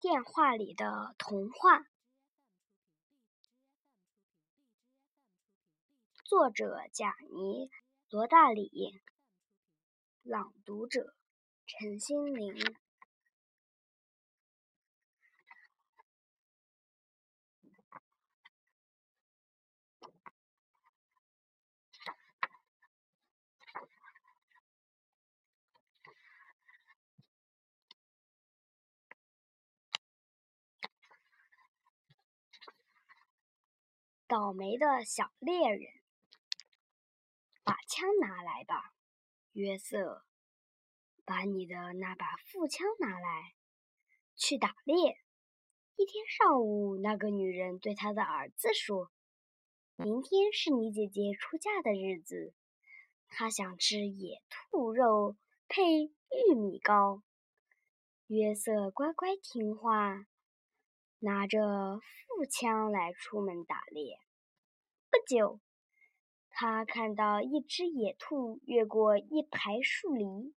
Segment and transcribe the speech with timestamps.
[0.00, 1.88] 电话里的童话，
[6.22, 7.66] 作者贾尼·
[8.08, 9.00] 罗大里，
[10.22, 11.16] 朗读者
[11.66, 12.54] 陈心灵。
[34.28, 35.90] 倒霉的小猎人，
[37.64, 38.92] 把枪拿来吧，
[39.52, 40.26] 约瑟。
[41.24, 43.54] 把你的那把副枪拿来，
[44.36, 45.18] 去打猎。
[45.96, 49.10] 一天上午，那个女人对她的儿子说
[49.96, 52.54] ：“明天是你姐姐出嫁的日子，
[53.28, 55.36] 她想吃野兔肉
[55.68, 57.22] 配玉米糕。”
[58.28, 60.26] 约瑟乖乖听话。
[61.20, 64.18] 拿着副枪来出门打猎。
[65.10, 65.60] 不久，
[66.50, 70.54] 他看到一只野兔越过一排树篱，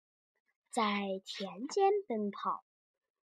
[0.70, 2.64] 在田间奔跑。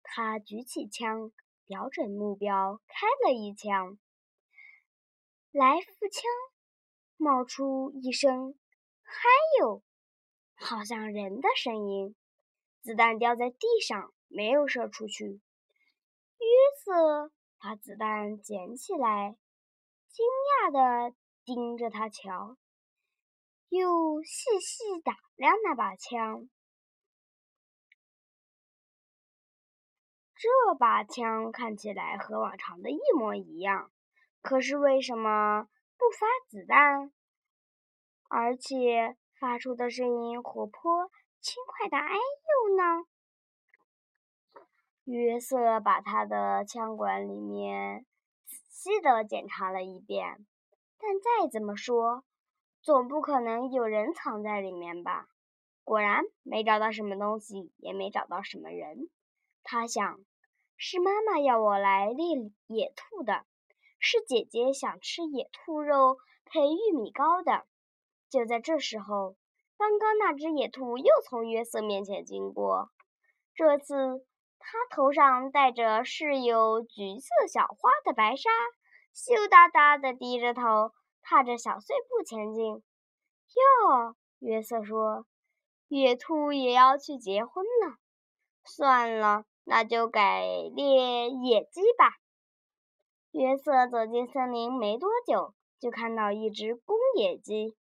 [0.03, 1.33] 他举起枪，
[1.67, 3.99] 瞄准目标，开了一枪。
[5.53, 6.23] 来副枪，
[7.17, 8.59] 冒出一声
[9.03, 9.13] “嗨
[9.61, 9.83] 哟”，
[10.57, 12.17] 好像人的声音。
[12.81, 15.41] 子弹掉在地上，没有射出去。
[16.39, 16.47] 约
[16.85, 19.37] 瑟把子弹捡起来，
[20.09, 21.15] 惊讶地
[21.45, 22.57] 盯着他瞧，
[23.69, 26.49] 又细细打量那把枪。
[30.35, 33.91] 这把枪看起来和往常的一模一样，
[34.41, 35.65] 可是为什么
[35.97, 37.13] 不发子弹，
[38.29, 43.05] 而且发出的声音活泼轻快的“哎呦”呢？
[45.11, 48.05] 约瑟把他的枪管里面
[48.45, 50.45] 仔细的检查了一遍，
[50.99, 52.25] 但再怎么说，
[52.83, 55.29] 总不可能有人藏在里面吧？
[55.83, 59.09] 果然，没找到什么东西，也没找到什么人。
[59.63, 60.21] 他想，
[60.77, 62.27] 是妈妈要我来猎
[62.67, 63.47] 野兔的，
[63.99, 67.65] 是姐姐想吃野兔肉配玉米糕的。
[68.29, 69.37] 就在这时候，
[69.79, 72.91] 刚刚那只野兔又从约瑟面前经过，
[73.55, 74.28] 这次。
[74.59, 78.51] 他头上戴着饰有橘色小花的白纱，
[79.15, 80.93] 羞答答地低着头，
[81.23, 82.75] 踏着小碎步前进。
[82.75, 85.27] 哟，约瑟说
[85.89, 87.97] ：“野兔也要去结婚了。”
[88.65, 90.43] 算了，那就改
[90.75, 92.19] 猎野鸡吧。
[93.31, 97.77] 约瑟走进森林没多久，就看到一只公野鸡，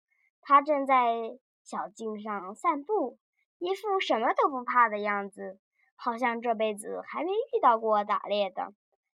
[0.42, 3.18] 它正在小径上散步，
[3.60, 5.60] 一副什么都不怕的样子。
[6.04, 8.74] 好像这辈子还没遇到过打猎的，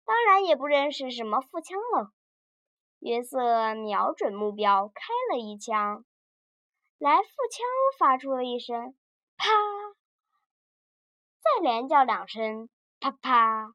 [0.05, 2.11] 当然也不认识什么腹枪了。
[2.99, 6.05] 约瑟瞄准目标，开了一枪，
[6.99, 7.65] 来腹枪
[7.97, 8.95] 发出了一声
[9.35, 9.47] “啪”，
[11.41, 12.69] 再连叫两声
[13.01, 13.73] “啪啪”，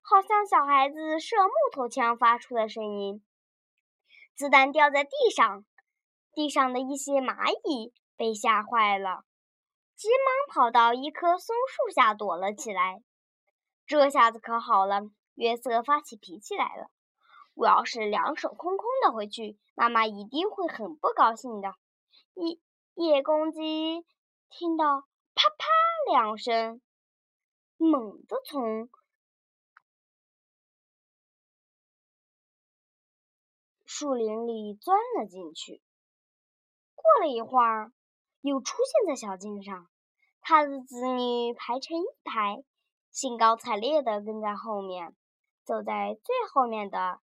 [0.00, 3.20] 好像小孩子射木头枪发出的声音。
[4.36, 5.64] 子弹掉在地上，
[6.32, 9.24] 地上的一些蚂蚁被吓坏了。
[10.04, 13.02] 急忙跑到一棵松树下躲了起来。
[13.86, 15.00] 这下子可好了，
[15.32, 16.90] 约瑟发起脾气来了。
[17.54, 21.74] 我要是两手空空的回去，妈妈一定会很不高兴的。
[22.34, 22.60] 野
[22.92, 24.04] 野公鸡
[24.50, 26.82] 听到啪啪两声，
[27.78, 28.90] 猛地从
[33.86, 35.80] 树林里钻了进去。
[36.94, 37.90] 过了一会儿。
[38.46, 39.88] 又出现在小径上，
[40.46, 42.62] 他的子女排成一排，
[43.10, 45.16] 兴高采烈地跟在后面。
[45.64, 47.18] 走在最后面的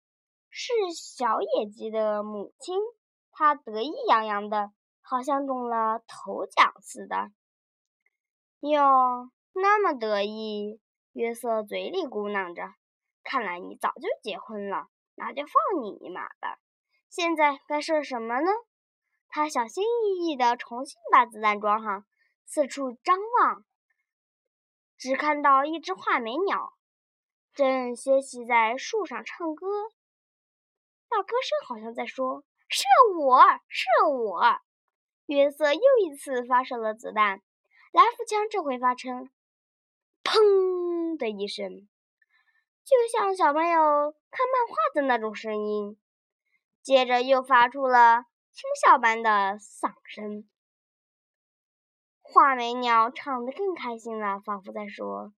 [0.50, 2.76] 是小野鸡的母亲，
[3.32, 4.72] 她得意洋洋的，
[5.02, 7.30] 好像中了头奖似的。
[8.62, 10.82] 哟，那么得意！
[11.14, 12.74] 约瑟嘴里咕囔着
[13.24, 16.58] ：“看来你早就结婚了，那就放你一马吧。
[17.08, 18.50] 现在该射什么呢？”
[19.30, 22.04] 他小心翼翼地重新把子弹装上，
[22.54, 23.64] 四处张望，
[24.98, 26.74] 只看到一只画眉鸟
[27.54, 29.66] 正歇息在树上唱歌。
[31.10, 32.84] 那歌声好像在说：“射
[33.22, 33.40] 我，
[33.70, 34.60] 射我！”
[35.28, 37.42] 约瑟又一次发射了子弹，
[37.94, 39.30] 来福枪这回发成
[40.22, 41.88] “砰”的一声，
[42.84, 43.80] 就像小朋友
[44.30, 45.98] 看漫画的那种声音。
[46.82, 48.26] 接着又发出了。
[48.52, 50.50] 轻笑般的嗓声，
[52.34, 55.34] 画眉鸟唱得更开心了，仿佛在说：“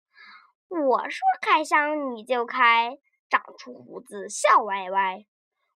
[0.68, 2.98] 我说开箱你就开，
[3.30, 5.26] 长出胡子笑歪歪。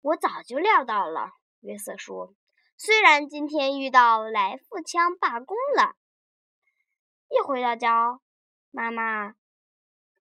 [0.00, 2.34] 我早就料到了，约瑟说。
[2.78, 5.94] 虽然今天遇到来复枪罢工了，
[7.28, 8.18] 一回到家，
[8.70, 9.32] 妈妈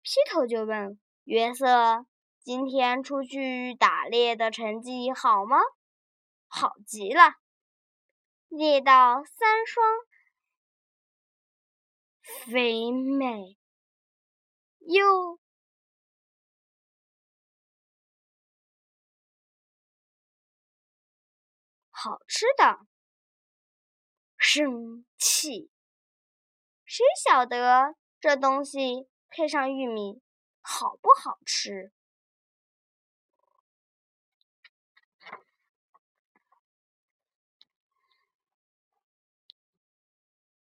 [0.02, 2.06] 劈头就问约瑟
[2.42, 5.58] ：“今天出去打猎的成绩好吗
[6.46, 7.34] ？”“好极了，
[8.48, 9.84] 猎到三双
[12.46, 13.56] 肥美。”
[14.88, 15.38] 又
[21.90, 22.86] 好吃的，
[24.38, 25.70] 生气。
[26.86, 30.22] 谁晓得这东西配上玉米
[30.62, 31.92] 好不好吃？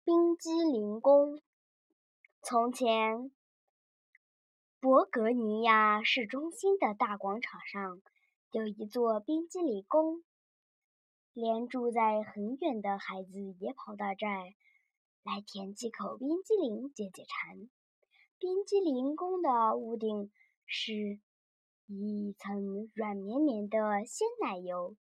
[0.05, 1.41] 冰激凌工，
[2.45, 3.31] 从前。
[4.81, 8.01] 博格尼亚市中心的大广场上
[8.51, 10.25] 有一座冰激凌宫，
[11.31, 14.43] 连住在很远的孩子也跑到这儿
[15.23, 17.69] 来舔几口冰激凌解解馋。
[18.37, 20.29] 冰激凌宫的屋顶
[20.65, 21.21] 是
[21.85, 24.97] 一层软绵绵的鲜奶油，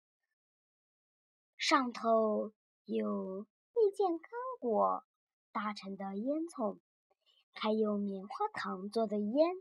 [1.56, 2.52] 上头
[2.84, 5.06] 有蜜饯干果
[5.54, 6.80] 搭成的烟囱，
[7.62, 9.52] 还有棉花糖做的烟。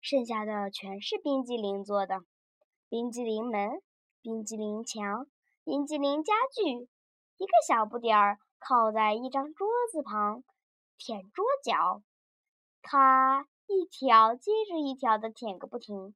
[0.00, 2.22] 剩下的全是冰激凌做的，
[2.88, 3.82] 冰激凌门、
[4.22, 5.26] 冰激凌墙、
[5.64, 6.88] 冰激凌家具，
[7.36, 10.42] 一个小不点儿靠在一张桌子旁
[10.96, 12.02] 舔桌角，
[12.80, 16.14] 他一条接着一条的舔个不停，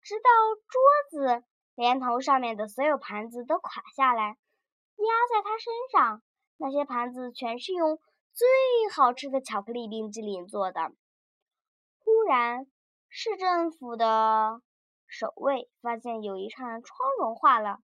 [0.00, 0.30] 直到
[0.66, 0.80] 桌
[1.10, 1.44] 子
[1.74, 6.22] 连同上面的所有盘子都垮下来，压在他身上。
[6.56, 7.98] 那些盘子全是用
[8.34, 8.48] 最
[8.94, 10.92] 好吃的巧克力冰激凌做的。
[11.98, 12.66] 忽然。
[13.14, 14.62] 市政府的
[15.06, 17.80] 守卫发现有一扇窗融化了，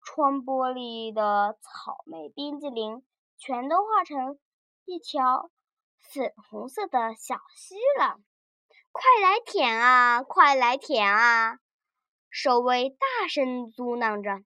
[0.00, 3.04] 窗玻璃的草莓冰激凌
[3.36, 4.38] 全都化成
[4.86, 5.50] 一条
[5.98, 8.18] 粉红色的小溪了。
[8.90, 10.22] 快来舔啊！
[10.22, 11.58] 快来舔啊！
[12.30, 14.42] 守卫大声嘟囔着：“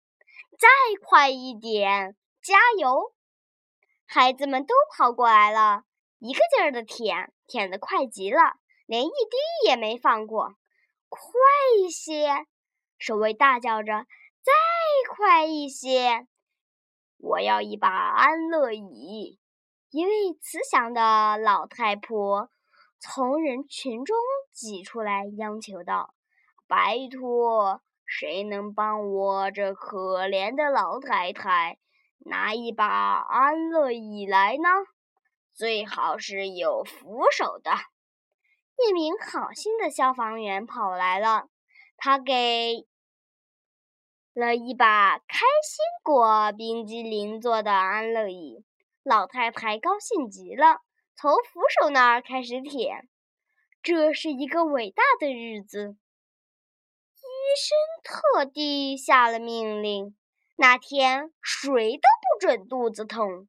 [0.59, 0.67] 再
[1.01, 3.15] 快一点，加油！”
[4.13, 5.85] 孩子们都跑过来了，
[6.19, 8.57] 一个劲儿的舔，舔得快极了。
[8.85, 10.57] 连一滴也没放过，
[11.09, 11.21] 快
[11.79, 12.45] 一些！
[12.99, 14.07] 守卫大叫着
[14.43, 14.53] ：“再
[15.15, 16.27] 快一些！
[17.19, 19.39] 我要一把安乐椅！”
[19.91, 20.11] 一位
[20.41, 22.51] 慈祥的老太婆
[22.99, 24.17] 从人群中
[24.53, 26.15] 挤出来，央求道
[26.67, 31.79] ：“拜托，谁能帮我这可怜的老太太
[32.21, 34.69] 拿一把安乐椅来呢？
[35.53, 37.73] 最好是有扶手的。”
[38.83, 41.49] 一名好心的消防员跑来了，
[41.99, 42.87] 他给
[44.33, 48.65] 了一把开心果冰激凌做的安乐椅。
[49.03, 50.81] 老太太高兴极了，
[51.15, 53.09] 从扶手那儿开始舔。
[53.83, 55.97] 这是一个伟大的日子。
[57.17, 57.27] 医
[57.57, 60.17] 生特地下了命令，
[60.61, 63.49] 那天谁都不准肚子痛，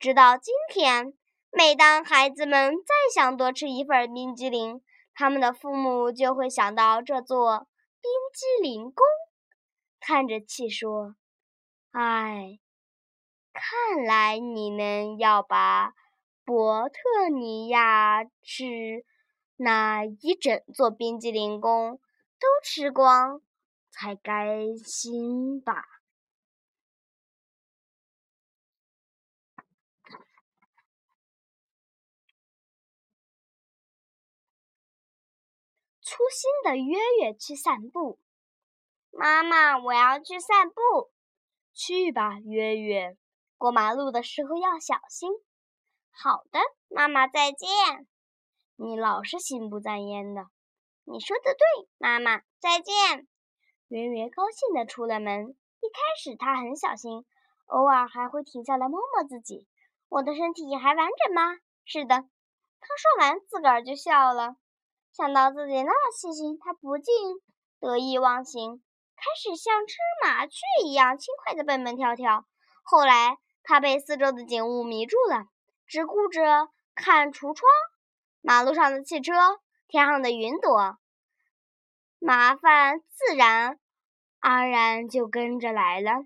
[0.00, 1.14] 直到今天。
[1.52, 4.82] 每当孩子们再想多吃一份冰激凌，
[5.14, 7.68] 他们的父母就会想到这座
[8.00, 9.06] 冰激凌宫，
[10.00, 11.14] 叹着气说
[11.94, 12.58] ：“唉，
[13.52, 15.94] 看来你们要把
[16.44, 19.06] 伯特尼亚市
[19.54, 22.00] 那一整座冰激凌宫
[22.40, 23.40] 都吃光
[23.92, 25.84] 才甘心吧。”
[36.14, 38.20] 粗心的约约去散步。
[39.10, 41.10] 妈妈，我要去散步。
[41.72, 43.16] 去吧，约约。
[43.58, 45.32] 过马路的时候要小心。
[46.12, 48.06] 好的，妈妈再见。
[48.76, 50.46] 你老是心不在焉的。
[51.02, 53.26] 你说的对，妈妈再见。
[53.88, 55.48] 圆圆高兴地出了门。
[55.80, 57.26] 一开始他很小心，
[57.66, 59.66] 偶尔还会停下来摸摸自己。
[60.08, 61.58] 我的身体还完整吗？
[61.84, 62.14] 是的。
[62.14, 64.54] 他说完，自个儿就笑了。
[65.16, 67.14] 想到自己那么细心，他不禁
[67.78, 68.82] 得意忘形，
[69.14, 69.94] 开始像只
[70.24, 72.44] 麻雀一样轻快地蹦蹦跳跳。
[72.82, 75.46] 后来，他被四周的景物迷住了，
[75.86, 77.70] 只顾着看橱窗、
[78.40, 79.32] 马路上的汽车、
[79.86, 80.98] 天上的云朵，
[82.18, 83.78] 麻烦自然
[84.40, 86.24] 而然就跟着来了。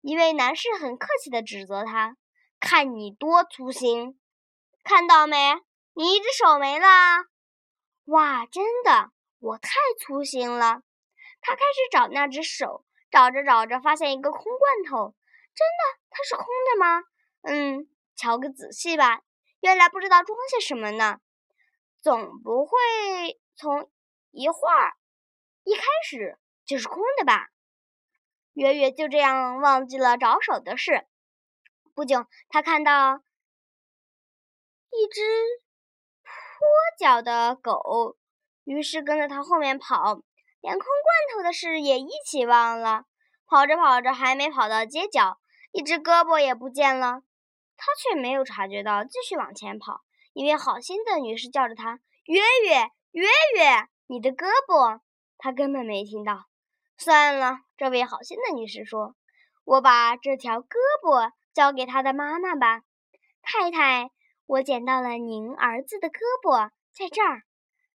[0.00, 2.16] 一位男士很客气地指责他
[2.58, 4.18] ：“看你多粗心，
[4.82, 5.54] 看到没？
[5.94, 6.86] 你一只手没了！
[8.06, 9.70] 哇，真的，我太
[10.00, 10.82] 粗心了。
[11.40, 15.14] 他开始找那只手，找着找着，发现一个空罐头。
[15.54, 17.04] 真的，它是空的吗？
[17.42, 19.22] 嗯，瞧个仔细吧。
[19.60, 21.20] 原来不知道装些什么呢。
[22.00, 22.78] 总不会
[23.56, 23.90] 从
[24.30, 24.94] 一会儿
[25.64, 27.48] 一开始就是空的吧？
[28.52, 31.06] 月月就这样忘记了找手的事。
[31.94, 33.22] 不久，他看到
[34.90, 35.22] 一只
[36.98, 38.16] 脚的狗，
[38.64, 40.20] 于是跟着他后面跑，
[40.60, 43.04] 连空罐头的事也一起忘了。
[43.46, 45.38] 跑着跑着，还没跑到街角，
[45.72, 47.22] 一只胳膊也不见了。
[47.76, 50.00] 他却没有察觉到，继续往前跑。
[50.32, 55.00] 一位好心的女士叫着他：“月月，月月，你的胳膊！”
[55.38, 56.46] 他根本没听到。
[56.98, 59.14] 算了，这位好心的女士说
[59.64, 62.82] ：“我把这条胳膊交给他的妈妈吧。”
[63.42, 64.10] 太太，
[64.46, 67.42] 我捡到了您儿子的胳膊，在这儿。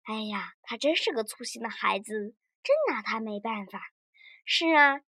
[0.04, 3.82] 哎呀，他真是个粗心的孩子，真拿他没办法。
[4.46, 5.00] 是啊，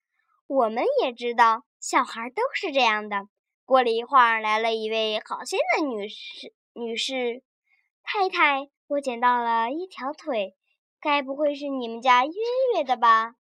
[0.47, 3.29] 我们也知道，小孩都是这样的。
[3.63, 6.53] 过了一会儿，来了一位好心的女士。
[6.73, 7.41] 女士，
[8.03, 10.57] 太太，我捡到了一条腿，
[10.99, 12.33] 该不会是你们家月
[12.75, 13.35] 月的吧？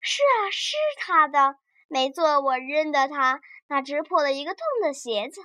[0.00, 1.56] 是啊，是他的，
[1.88, 5.42] 没错，我认得他那只破了一个洞的鞋子。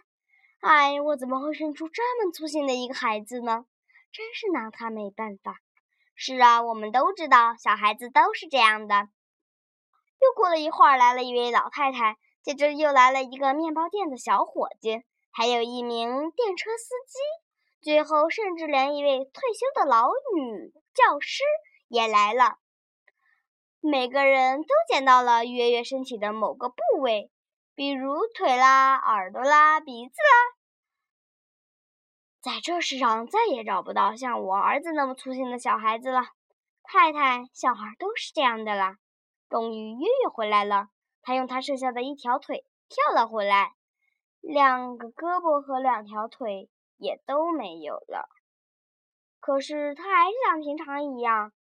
[0.61, 3.65] 哎，我怎么会生出这么粗心的一个孩子呢？
[4.11, 5.55] 真是拿他没办法。
[6.13, 9.09] 是啊，我们都知道，小孩子都是这样的。
[10.21, 15.01] 又过了一会儿，来了一位老太太，接着又来了一个面包店的小伙计，
[15.31, 17.17] 还有一名电车司机，
[17.81, 21.41] 最后甚至连一位退休的老女教师
[21.87, 22.59] 也来了。
[23.79, 27.31] 每个人都捡到了月月身体的某个部位，
[27.81, 30.37] 比如腿啦、耳朵啦、鼻子啦。
[32.39, 36.21] 在这世上再也找不到像我儿子那么粗心的小孩子了。
[36.83, 38.97] 太太，小孩都是这样的啦。
[39.49, 40.89] 终于，月月回来了，
[41.23, 43.73] 他用他剩下的一条腿跳了回来，
[44.41, 48.29] 两个胳膊和两条腿也都没有了。
[49.39, 51.51] 可是他还是像平常一样，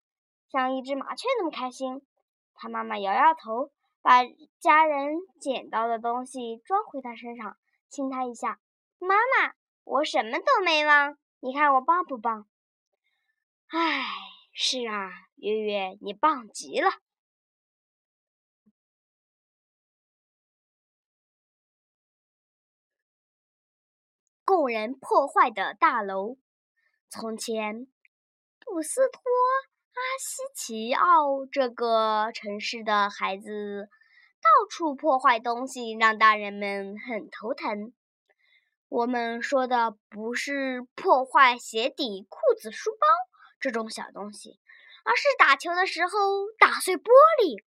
[0.50, 2.06] 像一只麻雀那么开心。
[2.52, 3.70] 他妈妈摇摇头，
[4.02, 4.25] 把
[4.59, 7.57] 家人捡到的东西装回他身上，
[7.88, 8.61] 亲他一下。
[8.99, 9.54] 妈妈，
[9.85, 12.49] 我什么都没忘，你看我棒不棒？
[13.69, 14.04] 唉，
[14.52, 16.90] 是啊，月月，你棒极了。
[24.45, 26.37] 供人破坏的大楼。
[27.09, 27.87] 从前，
[28.59, 29.23] 布斯托。
[29.92, 33.88] 阿西奇奥这个城市的孩子
[34.40, 37.92] 到处破坏东西，让大人们很头疼。
[38.88, 43.06] 我们说的不是破坏鞋底、裤子、书包
[43.61, 44.59] 这种小东西，
[45.04, 46.11] 而是打球的时候
[46.59, 47.11] 打碎玻
[47.42, 47.62] 璃，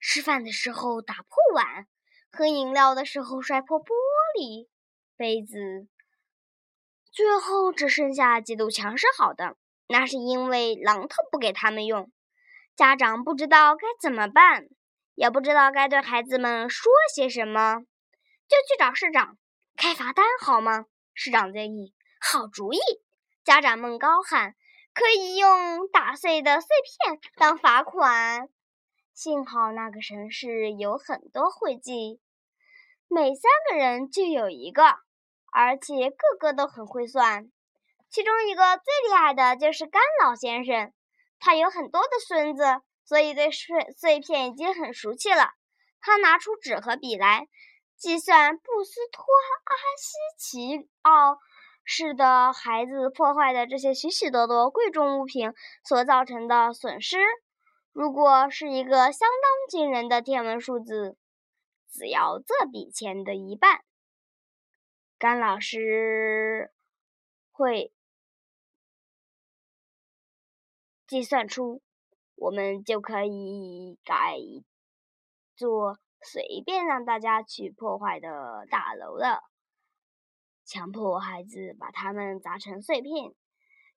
[0.00, 1.86] 吃饭的时候打破碗，
[2.32, 3.92] 喝饮料的时候摔破玻
[4.38, 4.68] 璃
[5.16, 5.88] 杯子，
[7.12, 9.56] 最后只剩下几堵墙是好的。
[9.88, 12.10] 那是因为榔头不给他们用，
[12.74, 14.66] 家长不知道该怎么办，
[15.14, 17.80] 也不知道该对孩子们说些什么，
[18.48, 19.38] 就去找市长
[19.76, 20.86] 开罚单好吗？
[21.14, 22.78] 市长建议，好主意。
[23.44, 24.56] 家长们高喊，
[24.92, 28.48] 可以用打碎的碎片当罚款。
[29.14, 32.20] 幸好那个城市有很多会计，
[33.08, 34.82] 每三个人就有一个，
[35.52, 37.50] 而且个个都很会算。
[38.16, 40.90] 其中一个最厉害的就是甘老先生，
[41.38, 42.64] 他有很多的孙子，
[43.04, 45.50] 所以对碎碎片已经很熟悉了。
[46.00, 47.46] 他拿出纸和笔来
[47.98, 49.22] 计算布斯托
[49.64, 51.36] 阿西奇奥
[51.84, 55.52] 市的孩子破坏的这些许许多多贵重物品
[55.84, 57.18] 所造成的损失。
[57.92, 61.18] 如果是一个相当惊人的天文数字，
[61.92, 63.82] 只要这笔钱的一半，
[65.18, 66.72] 甘老师
[67.52, 67.92] 会。
[71.06, 71.82] 计算出，
[72.34, 74.36] 我们就可以改
[75.56, 79.42] 做随便让大家去破坏的大楼了。
[80.64, 83.32] 强迫孩子把它们砸成碎片，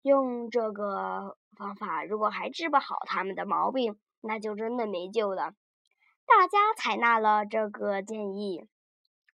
[0.02, 5.52] 用这个方法，如果还治不好他们的毛病，那就真的没救了。
[6.26, 8.68] 大家采纳了这个建议，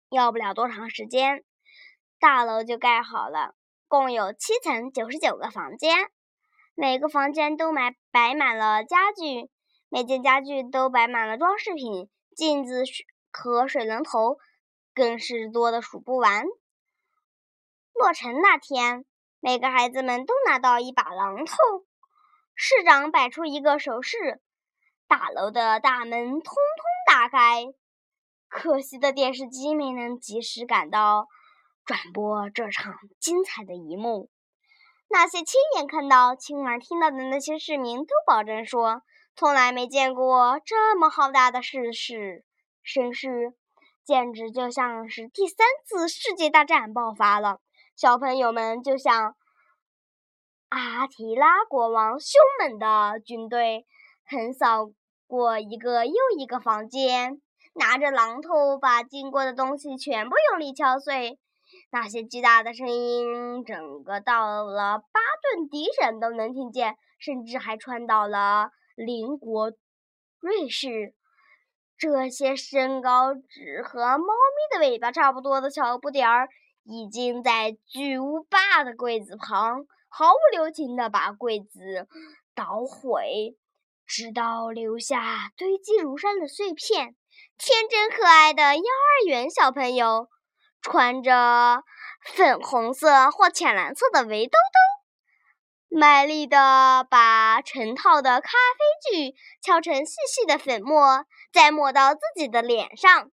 [0.10, 1.44] 要不了多长时间，
[2.20, 3.54] 大楼就盖好了，
[3.88, 6.10] 共有七层，九十九个房间。
[6.82, 9.52] 每个房间都买摆满了家具，
[9.90, 12.86] 每件家具都摆满了装饰品，镜子
[13.34, 14.38] 和水龙头
[14.94, 16.46] 更是多的数不完。
[17.92, 19.04] 落成那天，
[19.42, 21.54] 每个孩子们都拿到一把榔头。
[22.56, 24.42] 市长摆出一个手势，
[25.06, 26.54] 大楼的大门通通
[27.06, 27.66] 打开。
[28.48, 31.28] 可惜的电视机没能及时赶到，
[31.84, 34.30] 转播这场精彩的一幕。
[35.10, 39.02] 那些亲眼看到、亲耳听到的那些市民都保证说，
[39.36, 42.46] 从来没见过这么浩大的事势
[42.84, 43.54] 声势，
[44.06, 47.60] 简直就像是第三次世界大战爆发了。
[47.96, 49.36] 小朋友们就像。
[50.72, 53.88] 阿提拉国王凶猛的军队
[54.24, 54.92] 横扫
[55.26, 57.42] 过一个又一个房间，
[57.74, 61.40] 拿着榔头把经过的东西全部用力敲碎。
[61.92, 69.72] 那些巨大的声音，整个到了巴顿迪省都能听见，甚至还传到了邻国
[70.40, 71.16] 瑞士。
[71.98, 76.48] 这些身高只和猫咪的尾巴差不多的小不点儿，
[76.84, 79.86] 已经在巨无霸的柜子旁。
[80.12, 82.08] 毫不留情地把柜子
[82.56, 83.58] 捣毁，
[84.08, 87.16] 直到留下堆积如山的碎片。
[87.58, 90.30] 天真可爱的幼儿园小朋友，
[90.82, 91.84] 穿着
[92.24, 103.32] 粉红色或浅蓝色的围兜兜，卖力地把成套的咖啡具敲成细细的粉末，再抹到自己的脸上。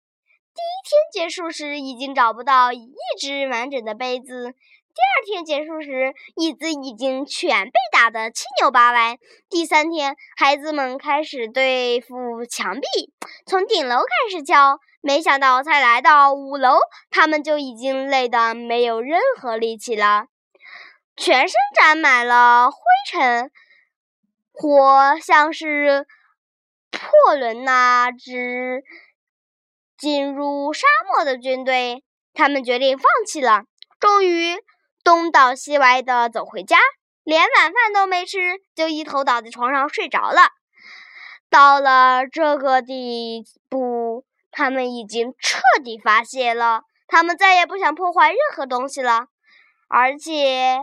[0.55, 4.55] 第一天结束时，已经找不到一只完整的杯子。
[4.95, 9.19] 第二天结束时，椅子已经全被打得七扭八歪。
[9.51, 13.13] 第三天，孩子们开始对付墙壁，
[13.45, 14.79] 从顶楼开始敲。
[15.05, 16.79] 没想到，才来到五楼，
[17.11, 20.29] 他们就已经累得没有任何力气了，
[21.15, 22.79] 全身沾满了灰
[23.11, 23.51] 尘，
[24.51, 26.07] 活像是
[26.91, 28.83] 破轮那支
[29.99, 32.03] 进入沙漠的军队。
[32.33, 33.65] 他们决定放弃了。
[34.01, 34.57] 终于。
[35.05, 36.79] 东倒西歪的走回家，
[37.25, 38.39] 连晚饭都没吃，
[38.75, 40.49] 就一头倒在床上睡着了。
[41.51, 43.94] 到了这个地步，
[44.55, 46.85] 他们已经彻底发泄了。
[47.07, 49.27] 他们再也不想破坏任何东西了，
[49.89, 50.79] 而且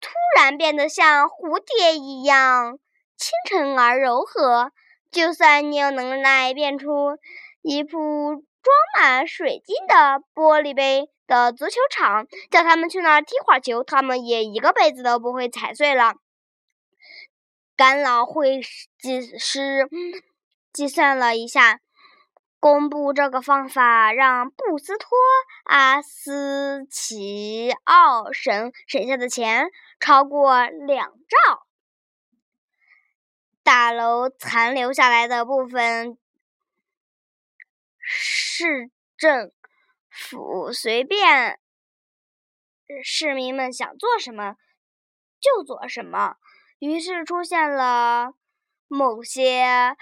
[0.00, 2.78] 突然变得像蝴蝶一样
[3.16, 4.72] 清晨而柔和。
[5.10, 7.18] 就算你有能耐变出
[7.62, 7.98] 一副
[8.34, 11.10] 装满水晶的玻璃杯。
[11.30, 16.14] 的足球场，叫他们去那儿踢会儿球，他们也一个杯子都不会踩碎了。
[17.76, 18.60] 干老会
[18.98, 19.88] 计师
[20.72, 21.78] 计算了一下，
[22.60, 25.08] 公布这个方法让布斯托
[25.64, 31.66] 阿斯奇奥省省下的钱超过两兆。
[33.64, 36.16] 大楼残留下来的部分，
[37.98, 39.50] 市政。
[40.12, 41.60] 府随便
[43.02, 44.56] 市民们想做什么
[45.40, 46.34] 就做什么，
[46.80, 48.34] 于是出现了
[48.88, 49.96] 某些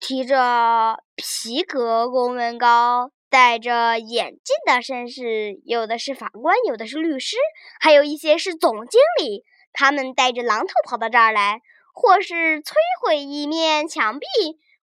[0.00, 7.36] 提着皮革公文包、戴着眼镜的绅士，有的是法官，有的是律师，
[7.80, 9.44] 还有一些是总经理。
[9.72, 11.60] 他们带着榔头跑到这儿来，
[11.92, 14.26] 或是摧毁一面墙壁，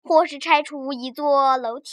[0.03, 1.91] 或是拆除一座楼梯。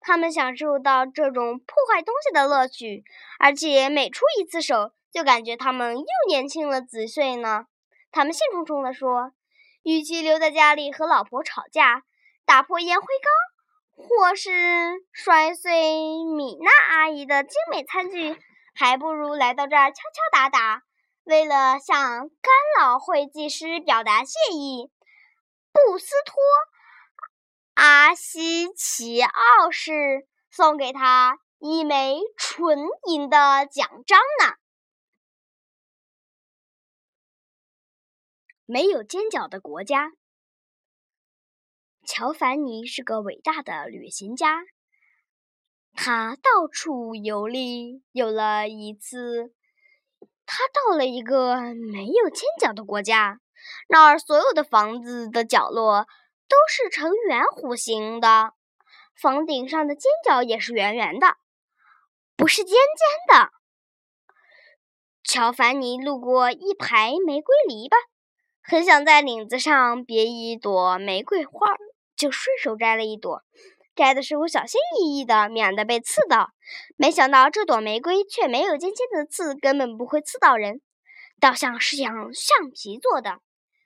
[0.00, 3.04] 他们享受到这种破坏东西的乐趣，
[3.38, 7.66] 而且每出一次手，就感觉他们又年轻了几岁呢。
[8.10, 9.32] 他们兴冲冲地说
[9.84, 12.02] ：“与其留在家里和老婆吵架，
[12.44, 14.50] 打破烟灰缸，或是
[15.12, 18.38] 摔碎米娜阿姨的精美餐具，
[18.74, 20.82] 还不如来到这儿敲敲打打。”
[21.24, 24.90] 为了向干老会计师表达谢意，
[25.70, 26.34] 布斯托。
[27.74, 32.76] 阿西奇奥氏送给他一枚纯
[33.06, 34.56] 银的奖章呢。
[38.66, 40.10] 没有尖角的国家。
[42.14, 44.64] 乔凡尼是个伟大的旅行家，
[45.94, 48.02] 他到处游历。
[48.12, 49.54] 有了一次，
[50.44, 53.40] 他到了一个没有尖角的国家，
[53.88, 56.06] 那儿所有的房子的角落。
[56.50, 58.52] 都是呈圆弧形的，
[59.14, 61.38] 房顶上的尖角也是圆圆的，
[62.36, 63.52] 不是尖尖的。
[65.24, 67.94] 乔凡尼路过一排玫瑰篱笆，
[68.62, 71.78] 很想在领子上别一朵玫瑰花儿，
[72.22, 73.42] 就顺手摘了一朵。
[73.96, 76.52] 摘的时候小心翼翼的，免得被刺到。
[76.96, 80.80] 没想到这朵玫瑰却没有尖尖的刺，根本不会刺到人，
[81.40, 83.40] 倒像是用橡皮做的，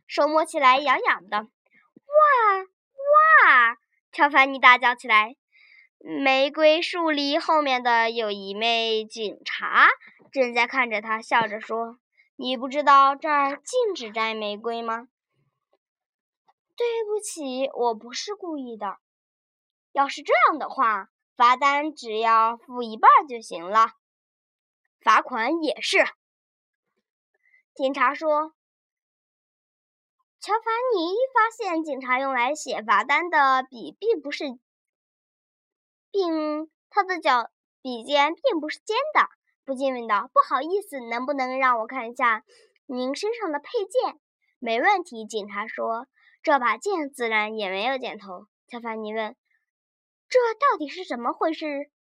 [0.07, 1.39] 手摸起来痒痒的。
[1.39, 3.77] 哇哇！
[4.13, 5.35] 乔凡尼大叫起来。
[5.99, 9.89] 玫瑰树篱后面的有一位警察
[10.31, 11.99] 正在看着他，笑着说
[12.37, 15.09] ：“你不知道这儿禁止摘玫瑰吗？”
[16.77, 18.99] 对不起，我不是故意的。
[19.93, 23.93] 要是这样的话，罚单只要付一半就行了，
[25.01, 26.05] 罚款也是。
[27.75, 28.53] 警察说
[30.39, 34.45] ：“乔凡尼发现警察用来写罚单的笔并不是，
[36.11, 39.31] 并他的脚笔尖并不是尖的，
[39.65, 42.45] 不禁问道：‘不好意思，能不能让我看一下
[42.85, 44.21] 您身上的配件？’
[44.61, 46.07] 没问题。”警察说。
[46.47, 48.47] 这把剑自然也没有剪头。
[48.69, 49.35] 乔凡尼问
[50.31, 51.91] ：“这到底是怎么回事？”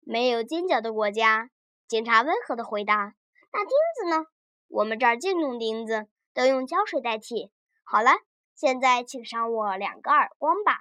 [0.00, 1.50] 没有尖角的国家，
[1.86, 3.12] 警察温和地回答
[3.52, 4.24] ：“那钉子呢？
[4.68, 7.52] 我们这儿净用钉子，都用胶水代替。”
[7.84, 8.12] 好了，
[8.54, 10.78] 现在请赏我两个耳光吧。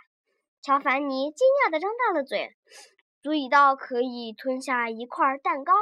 [0.62, 2.56] 乔凡尼惊讶地张大了嘴，
[3.22, 5.74] 足以到可以吞下一块蛋糕。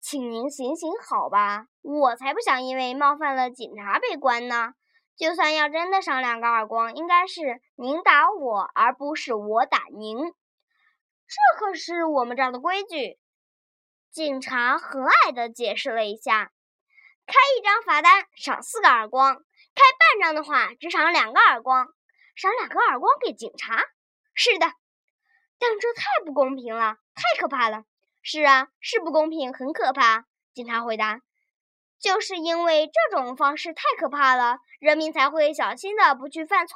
[0.00, 4.74] 请您行行好吧，我才不想因为冒犯了警察被关呢。
[5.16, 10.18] 就算要真的赏两个耳光，应该是您打我，而不是我打您。
[10.18, 13.18] 这可是我们这儿的规矩。
[14.10, 16.52] 警察和蔼地解释了一下：
[17.26, 19.34] 开一张罚单，赏四个耳光；
[19.74, 21.88] 开半张的话，只赏两个耳光。
[22.36, 23.84] 赏两个耳光给警察？
[24.34, 24.66] 是的，
[25.58, 27.84] 但这太不公平了，太可怕了。
[28.22, 30.26] 是啊，是不公平，很可怕。
[30.52, 31.20] 警察回答。
[32.04, 36.74] 就是因为这种方式太可怕了，人民才会小心的不去犯错，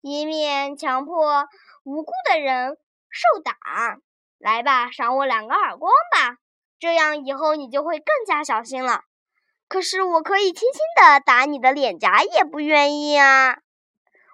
[0.00, 1.46] 以免强迫
[1.84, 2.78] 无辜的人
[3.10, 3.54] 受打。
[4.38, 6.38] 来吧，赏我两个耳光吧，
[6.78, 9.02] 这样以后你就会更加小心了。
[9.68, 13.58] 可是我可以轻轻的打你的脸颊，也不愿意啊！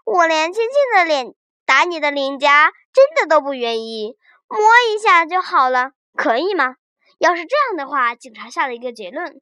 [0.04, 1.34] 我连轻轻的脸
[1.66, 4.16] 打你的脸颊真的都不愿意，
[4.46, 4.60] 摸
[4.94, 6.76] 一下就好了，可以吗？
[7.18, 9.40] 要是这样的话，警察下了一个结论。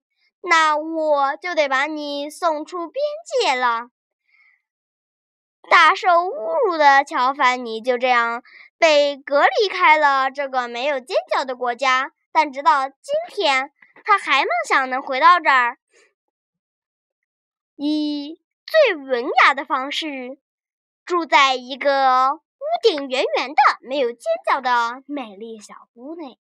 [0.48, 3.02] 那我就得把你送出边
[3.42, 3.90] 界了。
[5.68, 8.42] 大受侮辱的乔凡尼就这样
[8.78, 12.12] 被隔离开了这个没有尖角的国家。
[12.32, 12.96] 但直到今
[13.28, 13.72] 天，
[14.04, 15.78] 他还梦想能回到这儿，
[17.76, 20.38] 以最文雅的方式
[21.04, 26.38] 住在一个屋顶圆圆的、没有尖角的美丽小屋内。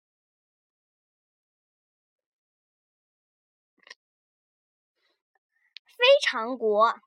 [6.04, 7.00] 非常国，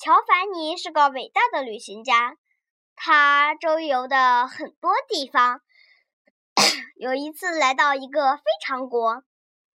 [0.00, 2.36] 乔凡尼是个伟大的旅行家，
[2.96, 5.60] 他周游的很多地方。
[6.98, 9.22] 有一次来到一个非常国，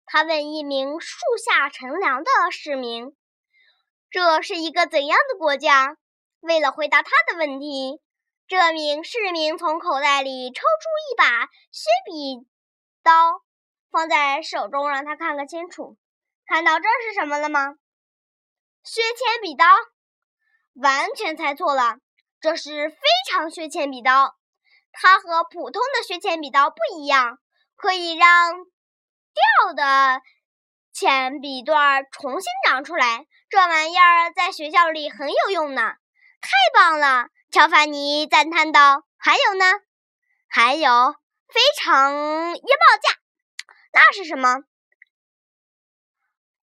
[0.05, 3.17] 他问一名树下乘凉的市民
[4.11, 5.97] ：“这是一个怎样的国家？”
[6.43, 8.01] 为了回答他的问题，
[8.49, 12.49] 这名市民从口袋里抽出一把削笔
[13.05, 13.43] 刀，
[13.93, 15.97] 放在手中让他看个清楚。
[16.47, 17.77] 看到这是什么了吗？
[18.85, 19.64] 削铅笔刀，
[20.75, 21.99] 完全猜错了。
[22.40, 22.97] 这是非
[23.31, 24.37] 常削铅笔刀，
[24.90, 27.38] 它和普通的削铅笔刀不一样，
[27.77, 30.21] 可以让掉的
[30.92, 33.27] 铅笔段重新长出来。
[33.49, 35.95] 这玩意儿在学校里很有用呢。
[36.40, 39.05] 太棒了，乔凡尼赞叹道。
[39.16, 39.64] 还有呢？
[40.49, 41.14] 还有
[41.49, 43.16] 非常衣帽架，
[43.92, 44.64] 那是什么？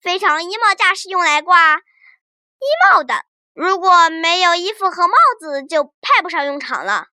[0.02, 1.80] 非常衣帽架是用来挂。
[2.60, 7.06] 衣帽的，如果没有衣服和帽子，就派不上用场了。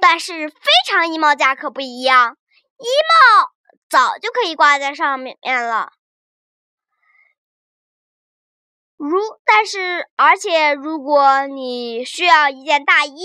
[0.00, 0.56] 但是非
[0.90, 2.36] 常衣帽架可不一样，
[2.78, 3.50] 衣帽
[3.88, 5.92] 早就可以挂在上面了。
[8.96, 13.20] 如但是，而且如果你需要一件大衣，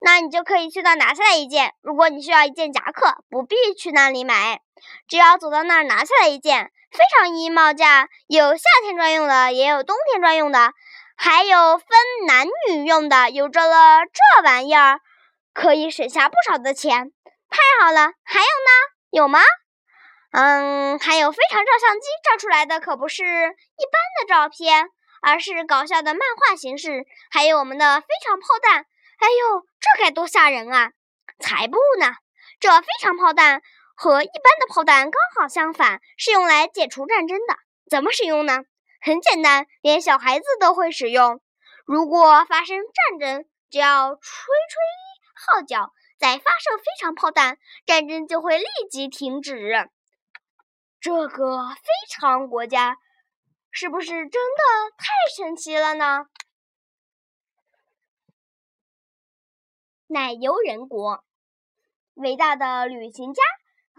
[0.00, 1.74] 那你就可以去那拿下来一件。
[1.80, 4.60] 如果你需要一件夹克，不必去那里买，
[5.08, 6.72] 只要走到那儿拿下来一件。
[6.92, 10.72] 非常衣帽架有夏天专用的，也有冬天专用的，
[11.16, 11.86] 还有分
[12.26, 13.30] 男女用的。
[13.30, 15.00] 有着了这玩意儿，
[15.54, 17.10] 可以省下不少的钱。
[17.48, 18.12] 太好了！
[18.24, 18.70] 还有呢？
[19.10, 19.40] 有吗？
[20.32, 23.56] 嗯，还有非常照相机照出来的可不是一般
[24.20, 24.88] 的照片，
[25.22, 27.04] 而是搞笑的漫画形式。
[27.30, 28.86] 还有我们的非常炮弹。
[29.18, 30.90] 哎呦，这该多吓人啊！
[31.38, 32.14] 才不呢！
[32.60, 33.62] 这非常炮弹。
[34.02, 37.54] 和一般的炮弹刚好相反，是用来解除战争的。
[37.88, 38.64] 怎么使用呢？
[39.00, 41.40] 很简单，连小孩子都会使用。
[41.86, 49.88] 如果发生战争，只要吹吹号角，再发射非常炮弹，战争就会立即停止。
[51.00, 52.96] 这个非常国家
[53.70, 56.26] 是不是真的太神奇了呢？
[60.08, 61.22] 奶油人国，
[62.14, 63.40] 伟大的旅行家。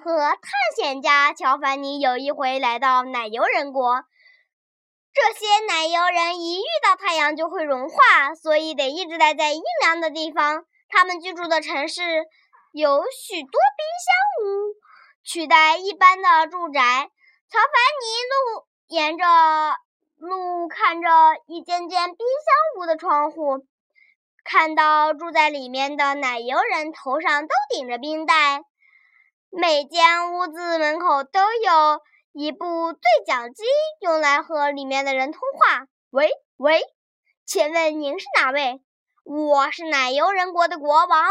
[0.03, 0.41] 和探
[0.75, 4.03] 险家乔凡尼有一回来到奶油人国，
[5.13, 10.65] 这些奶油人一遇到太阳就会融化，所以得一直待在阴凉的地方。
[10.89, 12.01] 他们居住的城市
[12.73, 14.75] 有许多冰箱屋，
[15.23, 17.09] 取代一般的住宅。
[17.49, 19.25] 乔凡尼路沿着
[20.17, 21.07] 路看着
[21.47, 23.65] 一间间冰箱屋的窗户。
[24.43, 28.65] 看到住在里面的奶油人头上都顶着冰袋，
[29.55, 33.63] 每间屋子门口都有一部对讲机，
[34.01, 35.85] 用来和里面的人通话。
[36.09, 36.81] 喂喂，
[37.45, 38.81] 请问您是哪位？
[39.23, 41.29] 我是奶油人国的国王，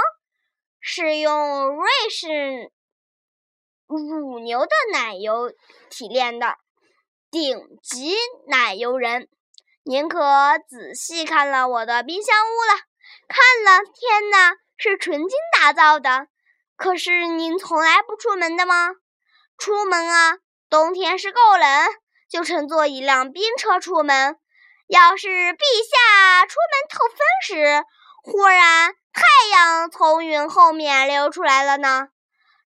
[0.79, 2.71] 是用瑞士
[3.89, 5.53] 乳牛的奶油
[5.91, 6.55] 提炼的
[7.29, 8.15] 顶级
[8.47, 9.29] 奶油人。
[9.83, 10.21] 您可
[10.69, 12.83] 仔细看了我的冰箱屋了？
[13.27, 15.31] 看了，天哪，是纯金
[15.61, 16.29] 打造的。
[16.83, 18.91] 可是您从来不出门的吗？
[19.57, 21.89] 出门啊，冬天是够冷，
[22.29, 24.37] 就乘坐一辆冰车出门。
[24.89, 27.85] 要是陛下出门透风时，
[28.25, 32.09] 忽然太阳从云后面溜出来了呢？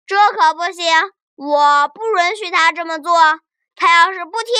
[0.06, 0.86] 这可不行，
[1.34, 3.12] 我不允许他这么做。
[3.74, 4.54] 他要是不听，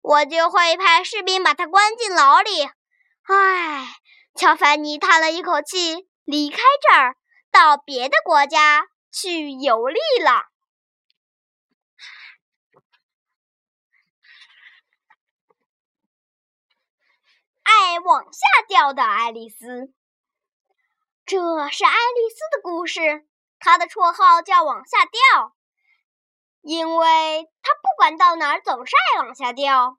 [0.00, 2.70] 我就会派士兵把他关进牢里。
[3.28, 3.86] 唉。
[4.34, 7.16] 乔凡尼叹了一口气，离开这儿，
[7.52, 10.48] 到别的国家去游历了。
[17.62, 19.94] 爱往下掉的爱丽丝，
[21.24, 21.38] 这
[21.70, 23.24] 是爱丽丝的故事。
[23.60, 25.56] 她的绰号叫“往下掉”，
[26.60, 29.98] 因为她不管到哪儿总是爱往下掉。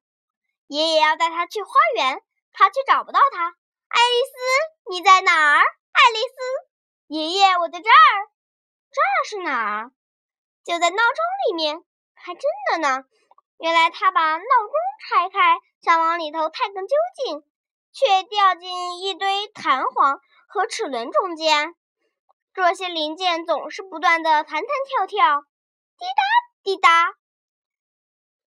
[0.67, 3.55] 爷爷要带她去花园，她却找不到她。
[3.87, 5.59] 爱丽丝，你在哪儿？
[5.59, 6.67] 爱丽丝，
[7.07, 8.34] 爷爷，我在这儿。
[8.95, 9.91] 这是哪儿？
[10.63, 11.83] 就在闹钟里面。
[12.13, 13.03] 还真的呢。
[13.59, 14.73] 原来他把闹钟
[15.07, 17.43] 拆开，想往里头探个究竟，
[17.93, 21.75] 却掉进一堆弹簧和齿轮中间。
[22.53, 25.41] 这些零件总是不断的弹弹跳跳，
[25.99, 26.23] 滴答
[26.63, 27.13] 滴答。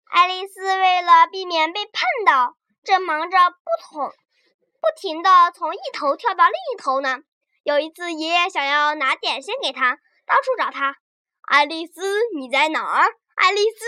[0.05, 1.93] 爱丽丝为了避免被碰
[2.25, 4.07] 到，正忙着不同。
[4.07, 7.19] 不停的从一头跳到另一头呢。
[7.63, 10.95] 有一次，爷爷想要拿点心给他，到处找他。
[11.41, 12.01] 爱丽丝，
[12.37, 13.13] 你在哪儿？
[13.35, 13.85] 爱丽丝，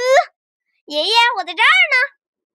[0.86, 1.95] 爷爷，我在这儿呢。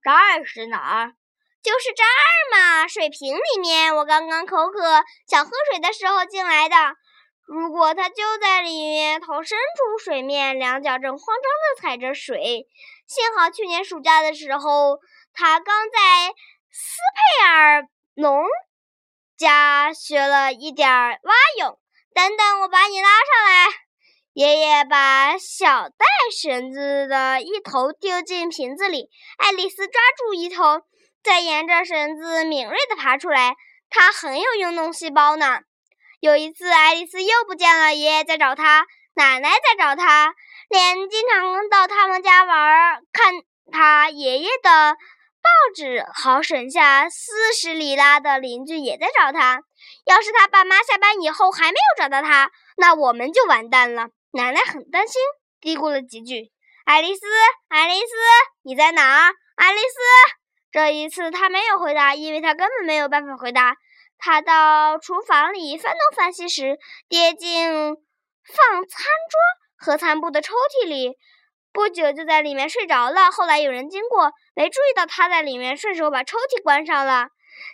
[0.03, 1.14] 这儿是哪儿？
[1.62, 2.09] 就是这儿
[2.53, 3.95] 嘛，水瓶里面。
[3.97, 6.77] 我刚刚口渴，想喝水的时候进来的。
[7.47, 12.66] 如果他就在里面，头伸出水面，两脚正慌张地踩着水。
[13.07, 14.99] 幸好去年暑假的时候，
[15.33, 16.35] 他刚在
[16.71, 17.88] 斯佩尔。
[18.14, 18.45] 农
[19.38, 21.81] 家学了一点蛙泳，
[22.14, 23.68] 等等，我把你拉上来。
[24.35, 30.83] 爷爷把小带绳子的一头丢进瓶子里，爱丽丝抓住一头，
[31.22, 33.57] 再沿着绳子敏锐地爬出来。
[33.90, 35.61] 她很有运动细胞呢。
[36.20, 40.35] 有一次，爱丽丝又不见了，爷爷在找她，奶奶在找她，
[40.68, 43.35] 连经常到他们家玩看
[43.70, 44.96] 她爷爷的。
[45.42, 49.62] 报纸好省下四十里拉的邻居也在找他。
[50.05, 54.09] 要是他爸妈下班以后还没有找到他，那我们就完蛋了。
[54.33, 55.20] 奶奶很担心，
[55.61, 56.52] 嘀咕了几句
[56.87, 57.26] ：“爱丽丝，
[57.68, 58.07] 爱丽丝，
[58.62, 59.96] 你在哪儿？”爱丽丝，
[60.70, 63.76] 这一次他没有回答，因为他根本没有办法回答。
[64.18, 66.78] 他到厨房里翻东翻西时，
[67.09, 69.40] 跌进放餐桌
[69.76, 71.18] 和餐布的抽屉里。
[71.72, 73.30] 不久就在里面睡着了。
[73.30, 77.28] 后来有人经过，没注意到他在里面，顺手把抽屉关上了。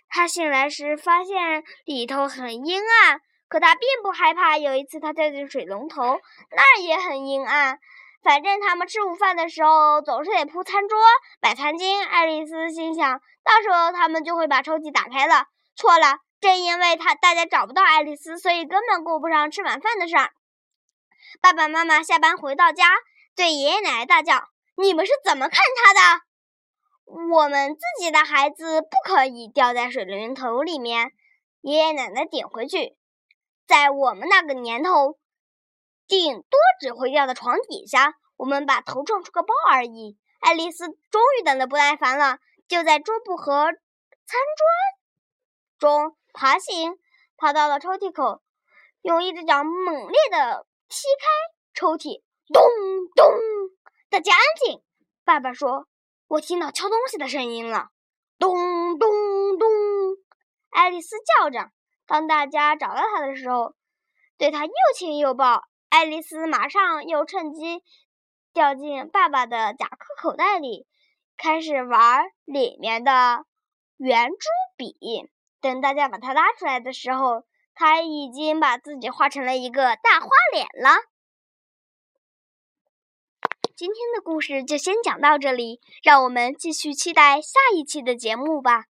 [0.09, 4.57] 他醒来时发现里头很阴暗，可他并不害怕。
[4.57, 7.79] 有一次他掉进水龙头，那儿也很阴暗。
[8.23, 10.99] 反正他们吃午饭的时候总是得铺餐桌、
[11.41, 12.05] 摆餐巾。
[12.05, 15.47] 爱丽丝心想，到时候他们就会把抽屉打开了。
[15.77, 20.31] 错了，正因为他大家找不到爱丽丝，所以根本顾不上吃晚饭的事儿。
[21.41, 22.85] 爸爸妈妈下班回到家。
[23.39, 26.23] 对爷爷奶奶大叫：“你们是怎么看他的？
[27.33, 31.13] 我们自己的孩子不可以掉在水龙头里面。”
[31.63, 32.97] 爷爷奶奶顶回去
[33.69, 35.21] ：“在我们那个年头，
[36.09, 44.67] 顶多只会掉到床底下，我们把头撞出个包而已。”爱丽丝终于等得不耐烦了，就在桌布和餐桌
[45.79, 46.99] 中爬行，
[47.37, 48.43] 爬到了抽屉口，
[49.03, 51.29] 用一只脚猛烈地踢开
[51.73, 52.25] 抽屉。
[52.51, 52.63] 咚
[53.15, 53.27] 咚！
[54.09, 54.83] 大家安静。
[55.25, 55.87] 爸爸说
[56.29, 57.89] ：“我听到敲东西的声音了。”
[58.39, 59.11] 咚咚
[59.59, 59.69] 咚！
[60.71, 61.71] 爱丽丝叫着。
[62.07, 63.75] 当大家找到她的时候，
[64.39, 65.65] 对她又亲又抱。
[65.91, 67.83] 爱丽丝马上又趁机
[68.55, 70.87] 掉进爸爸的夹克口袋里，
[71.37, 73.45] 开始玩里面的
[73.99, 74.37] 圆珠
[74.79, 74.97] 笔。
[75.61, 80.97] 等大家把它拉出来的时候，他已经把自己画成了一个大花脸了。
[83.79, 88.87] 今天的故事就先讲到这里，让我们继续期待下一期的节目吧。